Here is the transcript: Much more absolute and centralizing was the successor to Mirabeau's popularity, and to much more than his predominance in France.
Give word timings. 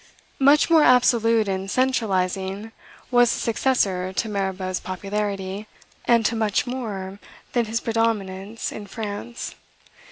Much 0.39 0.67
more 0.67 0.81
absolute 0.81 1.47
and 1.47 1.69
centralizing 1.69 2.71
was 3.11 3.31
the 3.31 3.39
successor 3.39 4.11
to 4.11 4.27
Mirabeau's 4.27 4.79
popularity, 4.79 5.67
and 6.05 6.25
to 6.25 6.35
much 6.35 6.65
more 6.65 7.19
than 7.53 7.65
his 7.65 7.79
predominance 7.79 8.71
in 8.71 8.87
France. 8.87 9.53